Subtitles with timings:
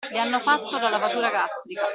[0.09, 1.83] Le hanno fatto la lavatura gastrica.